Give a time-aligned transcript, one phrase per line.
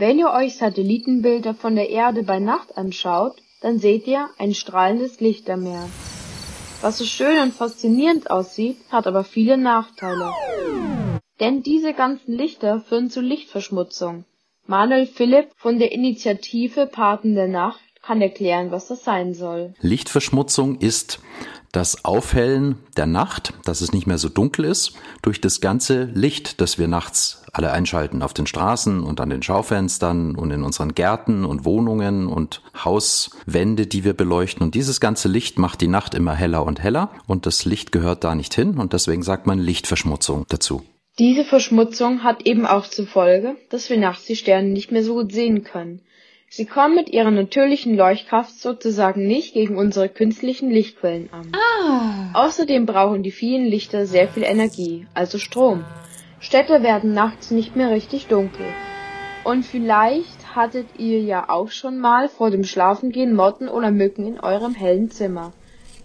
[0.00, 5.18] Wenn ihr euch Satellitenbilder von der Erde bei Nacht anschaut, dann seht ihr ein strahlendes
[5.18, 5.88] Lichtermeer.
[6.80, 10.32] Was so schön und faszinierend aussieht, hat aber viele Nachteile.
[11.40, 14.24] Denn diese ganzen Lichter führen zu Lichtverschmutzung.
[14.68, 19.74] Manuel Philipp von der Initiative Paten der Nacht kann erklären, was das sein soll.
[19.80, 21.20] Lichtverschmutzung ist
[21.72, 26.60] das Aufhellen der Nacht, dass es nicht mehr so dunkel ist, durch das ganze Licht,
[26.60, 30.94] das wir nachts alle einschalten auf den Straßen und an den Schaufenstern und in unseren
[30.94, 34.62] Gärten und Wohnungen und Hauswände, die wir beleuchten.
[34.62, 38.24] Und dieses ganze Licht macht die Nacht immer heller und heller und das Licht gehört
[38.24, 40.82] da nicht hin und deswegen sagt man Lichtverschmutzung dazu.
[41.18, 45.14] Diese Verschmutzung hat eben auch zur Folge, dass wir nachts die Sterne nicht mehr so
[45.14, 46.00] gut sehen können.
[46.50, 51.52] Sie kommen mit ihrer natürlichen Leuchtkraft sozusagen nicht gegen unsere künstlichen Lichtquellen an.
[51.52, 52.46] Ah.
[52.46, 55.84] Außerdem brauchen die vielen Lichter sehr viel Energie, also Strom.
[56.40, 58.66] Städte werden nachts nicht mehr richtig dunkel.
[59.44, 64.40] Und vielleicht hattet ihr ja auch schon mal vor dem Schlafengehen Motten oder Mücken in
[64.40, 65.52] eurem hellen Zimmer.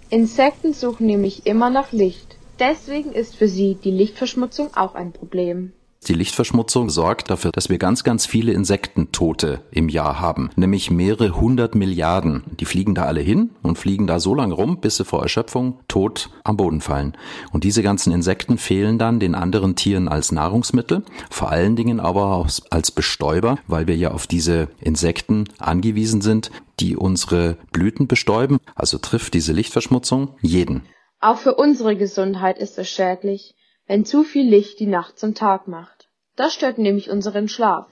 [0.09, 2.35] Insekten suchen nämlich immer nach Licht.
[2.59, 5.73] Deswegen ist für sie die Lichtverschmutzung auch ein Problem.
[6.03, 11.39] Die Lichtverschmutzung sorgt dafür, dass wir ganz, ganz viele Insektentote im Jahr haben, nämlich mehrere
[11.39, 12.43] hundert Milliarden.
[12.59, 15.79] Die fliegen da alle hin und fliegen da so lange rum, bis sie vor Erschöpfung
[15.87, 17.15] tot am Boden fallen.
[17.51, 22.47] Und diese ganzen Insekten fehlen dann den anderen Tieren als Nahrungsmittel, vor allen Dingen aber
[22.69, 28.59] als Bestäuber, weil wir ja auf diese Insekten angewiesen sind, die unsere Blüten bestäuben.
[28.75, 30.83] Also trifft diese Lichtverschmutzung jeden.
[31.21, 33.55] Auch für unsere Gesundheit ist es schädlich,
[33.87, 36.09] wenn zu viel Licht die Nacht zum Tag macht.
[36.35, 37.87] Das stört nämlich unseren Schlaf.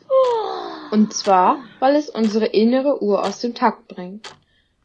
[0.91, 4.33] Und zwar, weil es unsere innere Uhr aus dem Takt bringt.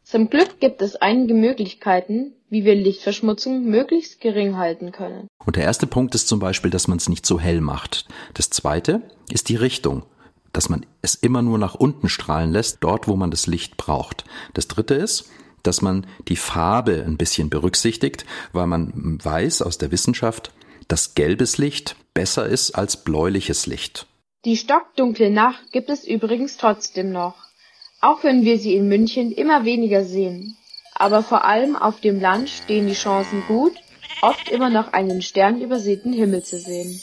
[0.03, 5.27] Zum Glück gibt es einige Möglichkeiten, wie wir Lichtverschmutzung möglichst gering halten können.
[5.45, 8.05] Und der erste Punkt ist zum Beispiel, dass man es nicht so hell macht.
[8.33, 10.03] Das zweite ist die Richtung
[10.57, 14.25] dass man es immer nur nach unten strahlen lässt, dort wo man das Licht braucht.
[14.55, 15.29] Das dritte ist,
[15.61, 20.51] dass man die Farbe ein bisschen berücksichtigt, weil man weiß aus der Wissenschaft,
[20.87, 24.07] dass gelbes Licht besser ist als bläuliches Licht.
[24.45, 27.35] Die stockdunkle Nacht gibt es übrigens trotzdem noch,
[28.01, 30.57] auch wenn wir sie in München immer weniger sehen.
[30.93, 33.73] Aber vor allem auf dem Land stehen die Chancen gut,
[34.21, 36.99] oft immer noch einen sternübersäten Himmel zu sehen.